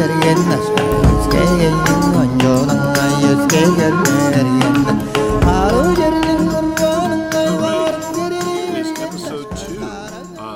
Uh, 0.00 0.06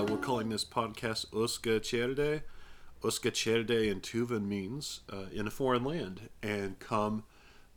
we're 0.08 0.16
calling 0.18 0.48
this 0.48 0.64
podcast 0.64 1.26
Oska 1.32 1.80
Cherde. 1.80 2.43
Oska 3.02 3.32
Cherde 3.32 3.90
in 3.90 4.00
Tuvan 4.00 4.46
means 4.46 5.00
uh, 5.12 5.25
in 5.32 5.48
a 5.48 5.50
foreign 5.50 5.82
land. 5.82 6.29
And 6.40 6.79
come 6.79 7.24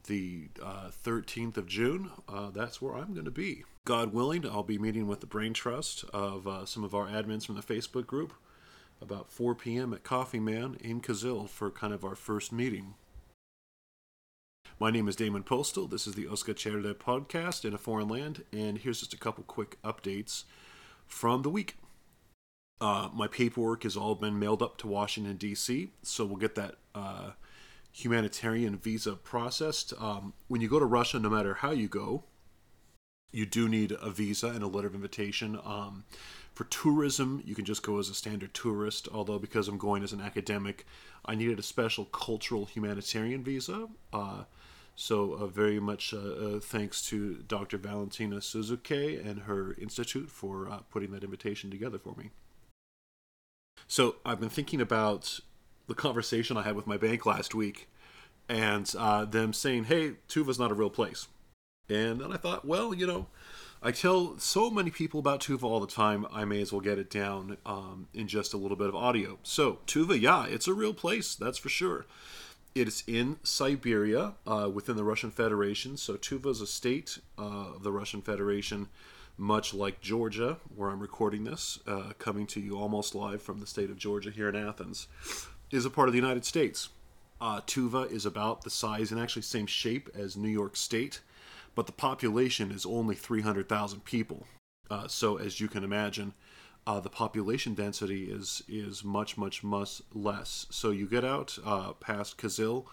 the 0.05 0.49
uh, 0.61 0.91
13th 1.03 1.57
of 1.57 1.65
June, 1.65 2.11
uh, 2.29 2.51
that's 2.51 2.79
where 2.79 2.95
I'm 2.95 3.13
going 3.13 3.25
to 3.25 3.31
be. 3.31 3.63
God 3.85 4.13
willing, 4.13 4.47
I'll 4.47 4.61
be 4.61 4.77
meeting 4.77 5.07
with 5.07 5.21
the 5.21 5.25
Brain 5.25 5.53
Trust 5.53 6.05
of 6.13 6.47
uh, 6.47 6.67
some 6.67 6.83
of 6.83 6.93
our 6.93 7.07
admins 7.07 7.43
from 7.43 7.55
the 7.55 7.63
Facebook 7.63 8.05
group 8.05 8.33
about 9.01 9.31
4 9.31 9.55
p.m. 9.55 9.93
at 9.93 10.03
Coffee 10.03 10.39
Man 10.39 10.77
in 10.79 11.01
Kyzyl 11.01 11.49
for 11.49 11.69
kind 11.69 11.93
of 11.93 12.03
our 12.03 12.15
first 12.15 12.51
meeting. 12.51 12.95
My 14.79 14.91
name 14.91 15.07
is 15.07 15.15
Damon 15.15 15.43
Postal. 15.43 15.87
This 15.87 16.05
is 16.05 16.15
the 16.15 16.25
Oska 16.25 16.53
Cherde 16.53 16.93
podcast 16.95 17.63
in 17.63 17.73
a 17.73 17.77
foreign 17.77 18.09
land, 18.09 18.43
and 18.51 18.77
here's 18.77 18.99
just 18.99 19.13
a 19.13 19.17
couple 19.17 19.43
quick 19.43 19.77
updates 19.83 20.43
from 21.07 21.43
the 21.43 21.49
week. 21.49 21.77
Uh, 22.81 23.09
my 23.13 23.27
paperwork 23.27 23.83
has 23.83 23.95
all 23.95 24.15
been 24.15 24.37
mailed 24.37 24.61
up 24.61 24.77
to 24.79 24.87
Washington, 24.87 25.37
D.C., 25.37 25.91
so 26.01 26.25
we'll 26.25 26.35
get 26.35 26.55
that 26.55 26.75
uh, 26.93 27.31
humanitarian 27.93 28.77
visa 28.77 29.13
processed. 29.13 29.93
Um, 29.97 30.33
when 30.49 30.59
you 30.59 30.67
go 30.67 30.79
to 30.79 30.85
Russia, 30.85 31.19
no 31.19 31.29
matter 31.29 31.53
how 31.55 31.71
you 31.71 31.87
go, 31.87 32.25
you 33.31 33.45
do 33.45 33.69
need 33.69 33.93
a 34.01 34.09
visa 34.09 34.47
and 34.47 34.61
a 34.61 34.67
letter 34.67 34.87
of 34.87 34.95
invitation. 34.95 35.57
Um, 35.63 36.03
for 36.55 36.63
tourism, 36.63 37.43
you 37.45 37.53
can 37.53 37.65
just 37.65 37.83
go 37.83 37.99
as 37.99 38.07
a 38.07 38.15
standard 38.15 38.53
tourist, 38.53 39.09
although 39.13 39.37
because 39.37 39.67
I'm 39.67 39.77
going 39.77 40.03
as 40.03 40.13
an 40.13 40.21
academic, 40.21 40.85
I 41.25 41.35
needed 41.35 41.59
a 41.59 41.63
special 41.63 42.05
cultural 42.05 42.65
humanitarian 42.65 43.43
visa. 43.43 43.89
Uh, 44.13 44.45
so, 44.95 45.33
uh, 45.33 45.47
very 45.47 45.81
much 45.81 46.13
uh, 46.13 46.17
uh, 46.17 46.59
thanks 46.61 47.05
to 47.07 47.43
Dr. 47.45 47.77
Valentina 47.77 48.37
Suzukei 48.37 49.23
and 49.23 49.41
her 49.41 49.73
institute 49.73 50.29
for 50.29 50.69
uh, 50.69 50.79
putting 50.89 51.11
that 51.11 51.25
invitation 51.25 51.69
together 51.69 51.99
for 51.99 52.15
me. 52.15 52.29
So, 53.87 54.15
I've 54.25 54.39
been 54.39 54.47
thinking 54.47 54.79
about 54.79 55.41
the 55.87 55.95
conversation 55.95 56.55
I 56.55 56.61
had 56.61 56.77
with 56.77 56.87
my 56.87 56.95
bank 56.95 57.25
last 57.25 57.53
week 57.53 57.89
and 58.47 58.89
uh, 58.97 59.25
them 59.25 59.51
saying, 59.51 59.85
hey, 59.85 60.13
Tuva's 60.29 60.57
not 60.57 60.71
a 60.71 60.75
real 60.75 60.89
place. 60.89 61.27
And 61.89 62.19
then 62.19 62.31
I 62.31 62.37
thought, 62.37 62.65
well, 62.65 62.93
you 62.93 63.05
know, 63.05 63.27
I 63.81 63.91
tell 63.91 64.39
so 64.39 64.71
many 64.71 64.89
people 64.89 65.19
about 65.19 65.41
Tuva 65.41 65.63
all 65.63 65.79
the 65.79 65.87
time, 65.87 66.25
I 66.31 66.43
may 66.45 66.61
as 66.61 66.71
well 66.71 66.81
get 66.81 66.97
it 66.97 67.09
down 67.09 67.57
um, 67.65 68.07
in 68.13 68.27
just 68.27 68.53
a 68.53 68.57
little 68.57 68.77
bit 68.77 68.87
of 68.87 68.95
audio. 68.95 69.37
So, 69.43 69.79
Tuva, 69.85 70.19
yeah, 70.19 70.47
it's 70.47 70.67
a 70.67 70.73
real 70.73 70.93
place, 70.93 71.35
that's 71.35 71.59
for 71.59 71.69
sure. 71.69 72.05
It 72.73 72.87
is 72.87 73.03
in 73.05 73.37
Siberia 73.43 74.33
uh, 74.47 74.69
within 74.73 74.95
the 74.95 75.03
Russian 75.03 75.29
Federation. 75.29 75.97
So, 75.97 76.15
Tuva 76.15 76.47
is 76.47 76.61
a 76.61 76.67
state 76.67 77.19
uh, 77.37 77.75
of 77.75 77.83
the 77.83 77.91
Russian 77.91 78.21
Federation, 78.21 78.87
much 79.37 79.73
like 79.73 80.01
Georgia, 80.01 80.57
where 80.75 80.89
I'm 80.89 80.99
recording 80.99 81.43
this, 81.43 81.77
uh, 81.85 82.13
coming 82.17 82.47
to 82.47 82.59
you 82.59 82.77
almost 82.77 83.13
live 83.13 83.41
from 83.41 83.59
the 83.59 83.67
state 83.67 83.91
of 83.91 83.97
Georgia 83.97 84.31
here 84.31 84.49
in 84.49 84.55
Athens, 84.55 85.07
is 85.69 85.85
a 85.85 85.91
part 85.91 86.07
of 86.07 86.13
the 86.13 86.19
United 86.19 86.43
States. 86.45 86.89
Uh, 87.39 87.61
Tuva 87.61 88.11
is 88.11 88.25
about 88.25 88.63
the 88.63 88.69
size 88.69 89.11
and 89.11 89.21
actually 89.21 89.41
same 89.43 89.67
shape 89.67 90.09
as 90.15 90.35
New 90.35 90.49
York 90.49 90.75
State 90.75 91.19
but 91.75 91.85
the 91.85 91.91
population 91.91 92.71
is 92.71 92.85
only 92.85 93.15
300,000 93.15 94.03
people. 94.03 94.47
Uh, 94.89 95.07
so, 95.07 95.37
as 95.37 95.59
you 95.59 95.67
can 95.67 95.83
imagine, 95.83 96.33
uh, 96.87 96.99
the 96.99 97.09
population 97.09 97.73
density 97.73 98.25
is 98.25 98.63
is 98.67 99.03
much 99.03 99.37
much 99.37 99.63
much 99.63 100.01
less. 100.13 100.67
So 100.69 100.91
you 100.91 101.07
get 101.07 101.25
out 101.25 101.57
uh, 101.65 101.93
past 101.93 102.37
Kyzyl, 102.37 102.85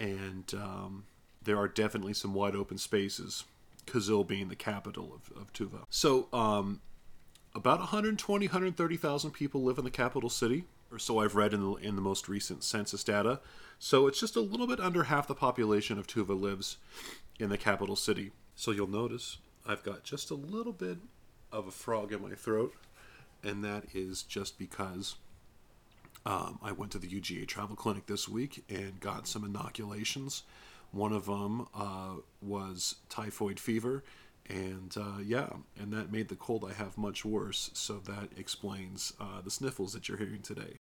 and 0.00 0.52
um, 0.54 1.04
there 1.42 1.56
are 1.56 1.68
definitely 1.68 2.14
some 2.14 2.34
wide 2.34 2.56
open 2.56 2.78
spaces. 2.78 3.44
Kyzyl 3.86 4.26
being 4.26 4.48
the 4.48 4.56
capital 4.56 5.14
of, 5.14 5.36
of 5.40 5.52
Tuva. 5.52 5.84
So 5.88 6.28
um, 6.32 6.80
about 7.54 7.78
120 7.78 8.46
130,000 8.46 9.30
people 9.30 9.62
live 9.62 9.78
in 9.78 9.84
the 9.84 9.90
capital 9.90 10.28
city, 10.28 10.64
or 10.90 10.98
so 10.98 11.18
I've 11.18 11.34
read 11.36 11.52
in 11.52 11.60
the 11.60 11.74
in 11.74 11.96
the 11.96 12.02
most 12.02 12.28
recent 12.28 12.64
census 12.64 13.04
data. 13.04 13.40
So 13.78 14.06
it's 14.06 14.20
just 14.20 14.36
a 14.36 14.40
little 14.40 14.66
bit 14.66 14.80
under 14.80 15.04
half 15.04 15.28
the 15.28 15.34
population 15.34 15.98
of 15.98 16.06
Tuva 16.06 16.38
lives 16.38 16.78
in 17.38 17.48
the 17.48 17.58
capital 17.58 17.96
city. 17.96 18.32
So 18.56 18.70
you'll 18.70 18.88
notice 18.88 19.38
I've 19.66 19.84
got 19.84 20.02
just 20.02 20.30
a 20.30 20.34
little 20.34 20.72
bit 20.72 20.98
of 21.52 21.66
a 21.66 21.70
frog 21.70 22.12
in 22.12 22.22
my 22.22 22.34
throat, 22.34 22.74
and 23.42 23.62
that 23.64 23.84
is 23.94 24.22
just 24.22 24.58
because 24.58 25.16
um, 26.26 26.58
I 26.62 26.72
went 26.72 26.92
to 26.92 26.98
the 26.98 27.08
UGA 27.08 27.46
travel 27.46 27.76
clinic 27.76 28.06
this 28.06 28.28
week 28.28 28.64
and 28.68 28.98
got 29.00 29.28
some 29.28 29.44
inoculations. 29.44 30.42
One 30.90 31.12
of 31.12 31.26
them 31.26 31.68
uh, 31.74 32.14
was 32.40 32.96
typhoid 33.08 33.60
fever, 33.60 34.02
and 34.48 34.94
uh, 34.96 35.20
yeah, 35.22 35.50
and 35.78 35.92
that 35.92 36.10
made 36.10 36.28
the 36.28 36.36
cold 36.36 36.66
I 36.68 36.72
have 36.72 36.96
much 36.96 37.24
worse. 37.24 37.70
So 37.74 37.98
that 38.06 38.30
explains 38.36 39.12
uh, 39.20 39.42
the 39.42 39.50
sniffles 39.50 39.92
that 39.92 40.08
you're 40.08 40.18
hearing 40.18 40.42
today. 40.42 40.77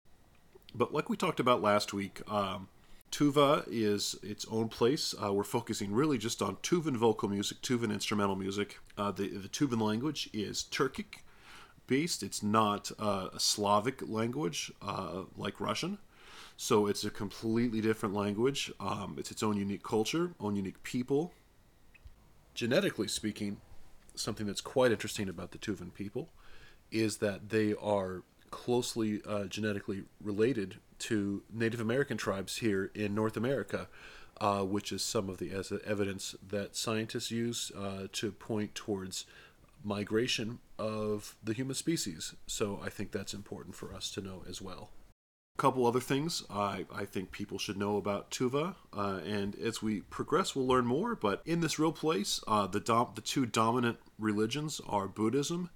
But 0.75 0.93
like 0.93 1.09
we 1.09 1.17
talked 1.17 1.41
about 1.41 1.63
last 1.63 1.93
week, 1.93 2.21
um, 2.31 2.69
Tuva 3.11 3.65
is 3.71 4.17
its 4.23 4.45
own 4.51 4.69
place. 4.69 5.15
Uh, 5.23 5.33
we're 5.33 5.45
focusing 5.45 5.93
really 5.93 6.19
just 6.19 6.43
on 6.43 6.57
Tuvan 6.57 6.97
vocal 6.97 7.29
music, 7.29 7.63
Tuvan 7.63 7.93
instrumental 7.93 8.37
music. 8.37 8.79
Uh, 8.99 9.11
the, 9.11 9.29
the 9.29 9.49
Tuvan 9.49 9.81
language 9.81 10.29
is 10.33 10.67
Turkic 10.71 11.21
based. 11.87 12.23
It's 12.23 12.43
not 12.43 12.91
uh, 12.99 13.29
a 13.33 13.41
Slavic 13.41 14.07
language 14.07 14.73
uh, 14.83 15.23
like 15.37 15.61
Russian. 15.61 15.99
So 16.57 16.87
it's 16.87 17.05
a 17.05 17.11
completely 17.11 17.81
different 17.81 18.15
language. 18.15 18.73
Um, 18.81 19.17
it's 19.19 19.31
its 19.31 19.43
own 19.43 19.57
unique 19.57 19.83
culture, 19.83 20.33
own 20.41 20.57
unique 20.57 20.83
people. 20.83 21.33
Genetically 22.55 23.09
speaking, 23.09 23.61
something 24.15 24.47
that's 24.47 24.63
quite 24.63 24.91
interesting 24.91 25.29
about 25.29 25.51
the 25.51 25.59
Tuvan 25.59 25.93
people 25.93 26.31
is 26.91 27.19
that 27.19 27.51
they 27.51 27.75
are 27.75 28.23
closely 28.51 29.21
uh, 29.27 29.45
genetically 29.45 30.05
related 30.23 30.77
to 30.99 31.43
Native 31.53 31.81
American 31.81 32.17
tribes 32.17 32.59
here 32.59 32.91
in 32.95 33.15
North 33.15 33.37
America, 33.37 33.89
uh, 34.41 34.63
which 34.63 34.93
is 34.93 35.03
some 35.03 35.29
of 35.29 35.39
the 35.39 35.53
evidence 35.85 36.35
that 36.47 36.77
scientists 36.77 37.31
use 37.31 37.71
uh, 37.77 38.07
to 38.13 38.33
point 38.33 38.75
towards 38.75 39.27
migration 39.85 40.59
of 40.79 41.37
the 41.43 41.53
human 41.53 41.75
species. 41.75 42.35
So 42.47 42.81
I 42.83 42.89
think 42.89 43.13
that's 43.13 43.35
important 43.35 43.75
for 43.75 43.95
us 43.95 44.11
to 44.13 44.21
know 44.21 44.43
as 44.49 44.61
well. 44.61 44.91
A 45.59 45.63
couple 45.63 45.87
other 45.87 46.01
things 46.01 46.45
I, 46.51 46.85
I 46.95 47.07
think 47.07 47.33
people 47.33 47.59
should 47.59 47.79
know 47.79 47.97
about 47.97 48.31
Tuva, 48.31 48.75
uh, 48.95 49.21
and 49.25 49.55
as 49.55 49.83
we 49.83 50.03
progress, 50.03 50.55
we'll 50.55 50.67
learn 50.67 50.85
more. 50.85 51.15
But 51.15 51.41
in 51.47 51.61
this 51.61 51.79
real 51.79 51.93
place, 51.93 52.43
uh, 52.47 52.67
the 52.67 52.81
dom- 52.81 53.13
the 53.15 53.23
two 53.23 53.47
dominant 53.47 53.97
religions 54.19 54.83
are 54.87 55.09
Buddhism 55.09 55.71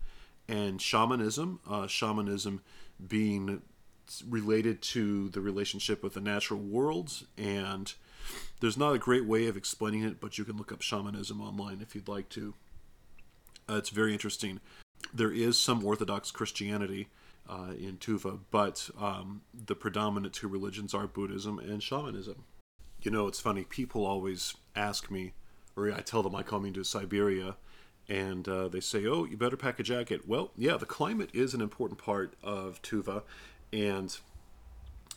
and 0.51 0.83
shamanism. 0.83 1.61
Uh, 1.69 1.87
shamanism 1.87 2.61
being 3.07 3.63
related 4.29 4.83
to 4.83 5.29
the 5.29 5.41
relationship 5.41 6.03
with 6.03 6.15
the 6.15 6.21
natural 6.21 6.61
world, 6.61 7.27
and 7.39 7.95
there's 8.61 8.77
not 8.77 8.95
a 8.95 8.99
great 8.99 9.25
way 9.25 9.47
of 9.47 9.57
explaining 9.57 10.03
it, 10.03 10.21
but 10.21 10.37
you 10.37 10.45
can 10.45 10.57
look 10.57 10.73
up 10.73 10.83
shamanism 10.83 11.41
online 11.41 11.81
if 11.81 11.95
you'd 11.95 12.09
like 12.09 12.29
to. 12.31 12.55
Uh, 13.69 13.77
it's 13.77 13.91
very 13.91 14.13
interesting. 14.13 14.61
There 15.15 15.33
is 15.33 15.59
some 15.59 15.85
Orthodox 15.85 16.33
Christianity 16.33 17.09
uh, 17.49 17.73
in 17.79 17.99
Tuva, 17.99 18.41
but 18.51 18.91
um, 19.01 19.43
the 19.55 19.77
predominant 19.77 20.35
two 20.35 20.49
religions 20.49 20.93
are 20.93 21.07
Buddhism 21.07 21.59
and 21.61 21.83
shamanism. 21.83 22.45
You 23.03 23.13
know, 23.13 23.29
it's 23.29 23.41
funny. 23.41 23.65
People 23.65 24.05
always 24.05 24.57
ask 24.75 25.11
me, 25.11 25.33
or 25.77 25.91
I 25.93 26.01
tell 26.01 26.23
them 26.23 26.35
I'm 26.35 26.43
coming 26.43 26.73
to 26.75 26.85
Siberia, 26.85 27.57
and 28.11 28.49
uh, 28.49 28.69
they 28.69 28.81
say, 28.81 29.07
"Oh, 29.07 29.25
you 29.25 29.37
better 29.37 29.57
pack 29.57 29.79
a 29.79 29.83
jacket." 29.85 30.29
Well, 30.29 30.51
yeah, 30.59 30.77
the 30.77 30.85
climate 30.85 31.31
is 31.33 31.55
an 31.55 31.63
important 31.63 31.99
part 31.99 32.35
of 32.43 32.83
Tuva, 32.83 33.23
and 33.73 34.19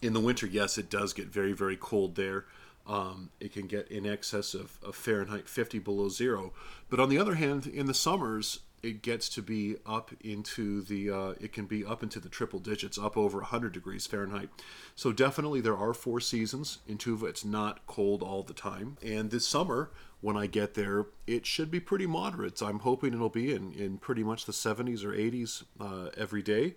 in 0.02 0.14
the 0.14 0.20
winter, 0.20 0.46
yes, 0.46 0.78
it 0.78 0.90
does 0.90 1.12
get 1.12 1.28
very, 1.28 1.54
very 1.54 1.76
cold 1.76 2.16
there. 2.16 2.46
Um, 2.86 3.32
it 3.40 3.54
can 3.54 3.68
get 3.68 3.88
in 3.90 4.06
excess 4.06 4.54
of, 4.54 4.78
of 4.84 4.96
Fahrenheit 4.96 5.48
50 5.48 5.80
below 5.80 6.10
zero. 6.10 6.52
But 6.90 7.00
on 7.00 7.10
the 7.10 7.18
other 7.18 7.36
hand, 7.36 7.66
in 7.66 7.86
the 7.86 7.94
summers, 7.94 8.60
it 8.84 9.02
gets 9.02 9.30
to 9.30 9.42
be 9.42 9.78
up 9.86 10.12
into 10.22 10.82
the 10.82 11.10
uh, 11.10 11.34
it 11.40 11.54
can 11.54 11.66
be 11.66 11.86
up 11.86 12.04
into 12.04 12.20
the 12.20 12.28
triple 12.28 12.60
digits 12.60 13.00
up 13.00 13.18
over 13.18 13.40
100 13.40 13.72
degrees 13.72 14.06
fahrenheit. 14.06 14.50
So 14.94 15.14
definitely 15.14 15.62
there 15.62 15.78
are 15.78 15.94
four 15.94 16.20
seasons 16.20 16.80
in 16.86 16.98
tuva. 16.98 17.30
It's 17.30 17.46
not 17.46 17.88
cold 17.88 18.22
all 18.22 18.44
the 18.44 18.54
time. 18.54 18.98
And 19.02 19.32
this 19.32 19.48
summer 19.48 19.92
when 20.22 20.38
i 20.38 20.48
get 20.48 20.74
there 20.74 21.08
it 21.28 21.46
should 21.46 21.72
be 21.72 21.80
pretty 21.80 22.06
moderate. 22.06 22.58
So 22.58 22.68
i'm 22.68 22.80
hoping 22.80 23.14
it'll 23.14 23.30
be 23.30 23.54
in, 23.54 23.72
in 23.74 23.98
pretty 23.98 24.24
much 24.24 24.46
the 24.46 24.52
70s 24.52 25.04
or 25.04 25.14
80s 25.14 25.64
uh, 25.80 26.10
every 26.18 26.42
day. 26.42 26.76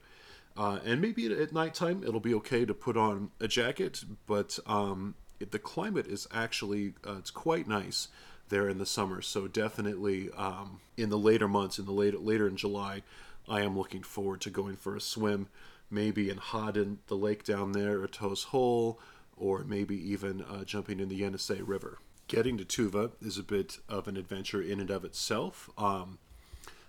Uh, 0.57 0.79
and 0.87 1.03
maybe 1.03 1.27
at 1.27 1.53
nighttime 1.53 2.03
it'll 2.03 2.21
be 2.21 2.33
okay 2.33 2.65
to 2.65 2.73
put 2.73 2.97
on 2.97 3.31
a 3.41 3.49
jacket 3.49 4.05
but 4.27 4.59
um, 4.67 5.15
it, 5.39 5.51
the 5.51 5.59
climate 5.59 6.07
is 6.07 6.27
actually 6.33 6.95
uh, 7.07 7.17
it's 7.19 7.31
quite 7.31 7.69
nice 7.69 8.09
there 8.49 8.69
in 8.69 8.79
the 8.79 8.87
summer. 8.87 9.23
So 9.23 9.49
definitely 9.49 10.31
um, 10.37 10.81
in 10.97 11.11
the 11.11 11.19
later 11.19 11.49
months, 11.49 11.79
in 11.79 11.87
the 11.87 11.93
later 11.93 12.19
later 12.19 12.47
in 12.49 12.57
July, 12.57 13.03
I 13.49 13.61
am 13.63 13.77
looking 13.77 14.03
forward 14.03 14.41
to 14.43 14.51
going 14.51 14.77
for 14.77 14.97
a 14.97 15.01
swim, 15.01 15.49
maybe 15.91 16.31
in 16.31 16.39
Khadyn, 16.39 16.99
the 17.07 17.17
lake 17.17 17.45
down 17.45 17.73
there, 17.73 18.01
or 18.01 18.07
Dus-Khol, 18.07 18.99
or 19.37 19.65
maybe 19.65 19.97
even 20.11 20.43
uh, 20.43 20.65
jumping 20.65 21.01
in 21.01 21.09
the 21.09 21.21
Yenisei 21.21 21.63
River. 21.65 21.99
Getting 22.29 22.59
to 22.59 22.65
Tuva 22.65 23.13
is 23.21 23.39
a 23.39 23.45
bit 23.45 23.79
of 23.89 24.09
an 24.09 24.17
adventure 24.17 24.61
in 24.61 24.81
and 24.81 24.91
of 24.91 25.05
itself. 25.05 25.71
Um, 25.79 26.19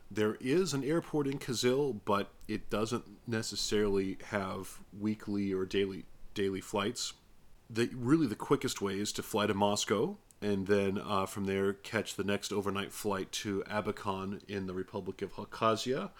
there 0.09 0.37
is 0.39 0.73
an 0.73 0.83
airport 0.83 1.27
in 1.27 1.37
Kyzyl, 1.37 1.99
but 2.05 2.29
it 2.47 2.69
doesn't 2.69 3.05
necessarily 3.27 4.17
have 4.29 4.79
weekly 4.97 5.53
or 5.53 5.65
daily 5.65 6.05
daily 6.33 6.61
flights. 6.61 7.13
The 7.69 7.89
really 7.93 8.27
the 8.27 8.35
quickest 8.35 8.81
way 8.81 8.99
is 8.99 9.11
to 9.13 9.23
fly 9.23 9.47
to 9.47 9.53
Moscow 9.53 10.17
and 10.41 10.67
then 10.67 10.99
uh, 11.03 11.25
from 11.25 11.45
there 11.45 11.73
catch 11.73 12.15
the 12.15 12.23
next 12.23 12.51
overnight 12.53 12.91
flight 12.91 13.31
to 13.31 13.63
Abakan 13.69 14.41
in 14.47 14.67
the 14.67 14.73
Republic 14.73 15.21
of 15.21 15.35
Khakassia, 15.35 16.11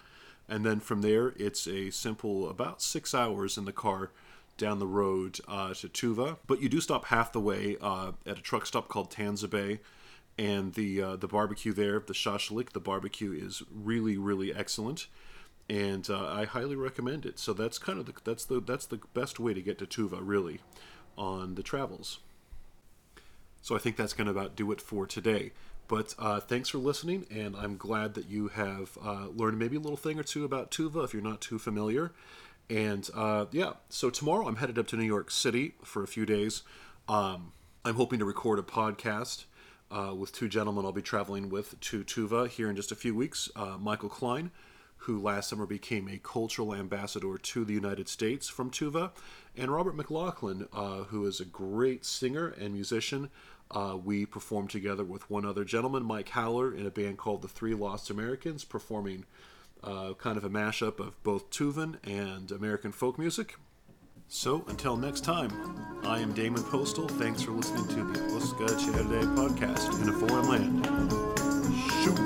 and 0.48 0.64
then 0.64 0.80
from 0.80 1.02
there 1.02 1.34
it's 1.36 1.66
a 1.66 1.90
simple 1.90 2.48
about 2.48 2.82
six 2.82 3.14
hours 3.14 3.56
in 3.56 3.64
the 3.64 3.72
car 3.72 4.10
down 4.56 4.80
the 4.80 4.86
road 4.86 5.38
uh, 5.46 5.72
to 5.72 5.88
Tuva. 5.88 6.38
But 6.46 6.60
you 6.60 6.68
do 6.68 6.80
stop 6.80 7.06
half 7.06 7.32
the 7.32 7.40
way 7.40 7.76
uh, 7.80 8.12
at 8.26 8.38
a 8.38 8.42
truck 8.42 8.66
stop 8.66 8.88
called 8.88 9.10
Tanzybey, 9.10 9.78
and 10.36 10.74
the 10.74 11.02
uh, 11.02 11.16
the 11.16 11.28
barbecue 11.28 11.72
there, 11.72 12.00
the 12.00 12.12
shashlik, 12.12 12.70
the 12.70 12.80
barbecue 12.80 13.32
is 13.32 13.62
really 13.72 14.16
really 14.18 14.52
excellent, 14.54 15.06
and 15.70 16.10
uh, 16.10 16.26
I 16.26 16.44
highly 16.44 16.76
recommend 16.76 17.24
it. 17.24 17.38
So 17.38 17.52
that's 17.52 17.78
kind 17.78 18.00
of 18.00 18.06
the 18.06 18.14
that's 18.24 18.44
the 18.44 18.60
that's 18.60 18.86
the 18.86 19.00
best 19.14 19.38
way 19.38 19.54
to 19.54 19.62
get 19.62 19.78
to 19.78 19.86
Tuva 19.86 20.18
really, 20.20 20.60
on 21.16 21.54
the 21.54 21.62
travels. 21.62 22.18
So 23.68 23.76
I 23.76 23.78
think 23.80 23.96
that's 23.96 24.14
going 24.14 24.24
to 24.24 24.30
about 24.30 24.56
do 24.56 24.72
it 24.72 24.80
for 24.80 25.06
today. 25.06 25.52
But 25.88 26.14
uh, 26.18 26.40
thanks 26.40 26.70
for 26.70 26.78
listening, 26.78 27.26
and 27.30 27.54
I'm 27.54 27.76
glad 27.76 28.14
that 28.14 28.26
you 28.26 28.48
have 28.48 28.96
uh, 29.04 29.26
learned 29.26 29.58
maybe 29.58 29.76
a 29.76 29.78
little 29.78 29.98
thing 29.98 30.18
or 30.18 30.22
two 30.22 30.46
about 30.46 30.70
Tuva 30.70 31.04
if 31.04 31.12
you're 31.12 31.22
not 31.22 31.42
too 31.42 31.58
familiar. 31.58 32.12
And 32.70 33.06
uh, 33.14 33.44
yeah, 33.52 33.72
so 33.90 34.08
tomorrow 34.08 34.48
I'm 34.48 34.56
headed 34.56 34.78
up 34.78 34.86
to 34.86 34.96
New 34.96 35.04
York 35.04 35.30
City 35.30 35.74
for 35.84 36.02
a 36.02 36.06
few 36.06 36.24
days. 36.24 36.62
Um, 37.10 37.52
I'm 37.84 37.96
hoping 37.96 38.18
to 38.20 38.24
record 38.24 38.58
a 38.58 38.62
podcast 38.62 39.44
uh, 39.90 40.14
with 40.16 40.32
two 40.32 40.48
gentlemen 40.48 40.86
I'll 40.86 40.92
be 40.92 41.02
traveling 41.02 41.50
with 41.50 41.78
to 41.78 42.04
Tuva 42.04 42.48
here 42.48 42.70
in 42.70 42.76
just 42.76 42.90
a 42.90 42.96
few 42.96 43.14
weeks. 43.14 43.50
Uh, 43.54 43.76
Michael 43.78 44.08
Klein, 44.08 44.50
who 45.02 45.20
last 45.20 45.50
summer 45.50 45.66
became 45.66 46.08
a 46.08 46.16
cultural 46.16 46.74
ambassador 46.74 47.36
to 47.36 47.64
the 47.66 47.74
United 47.74 48.08
States 48.08 48.48
from 48.48 48.70
Tuva, 48.70 49.10
and 49.56 49.70
Robert 49.70 49.94
McLaughlin, 49.94 50.68
uh, 50.72 51.04
who 51.04 51.26
is 51.26 51.38
a 51.38 51.44
great 51.44 52.06
singer 52.06 52.48
and 52.48 52.72
musician. 52.72 53.28
Uh, 53.70 53.96
we 54.02 54.24
performed 54.24 54.70
together 54.70 55.04
with 55.04 55.28
one 55.30 55.44
other 55.44 55.64
gentleman, 55.64 56.02
Mike 56.02 56.30
Howler, 56.30 56.74
in 56.74 56.86
a 56.86 56.90
band 56.90 57.18
called 57.18 57.42
the 57.42 57.48
Three 57.48 57.74
Lost 57.74 58.08
Americans, 58.08 58.64
performing 58.64 59.26
uh, 59.84 60.14
kind 60.14 60.36
of 60.36 60.44
a 60.44 60.50
mashup 60.50 60.98
of 60.98 61.22
both 61.22 61.50
Tuvan 61.50 61.98
and 62.04 62.50
American 62.50 62.92
folk 62.92 63.18
music. 63.18 63.56
So 64.26 64.64
until 64.68 64.96
next 64.96 65.24
time, 65.24 65.50
I 66.04 66.20
am 66.20 66.32
Damon 66.34 66.62
Postal. 66.62 67.08
Thanks 67.08 67.42
for 67.42 67.52
listening 67.52 67.88
to 67.88 68.04
the 68.12 68.20
Oska 68.34 68.66
Cherde 68.78 69.22
podcast 69.34 70.02
in 70.02 70.08
a 70.08 70.12
foreign 70.12 70.48
land. 70.48 70.86
Shoot. 72.04 72.18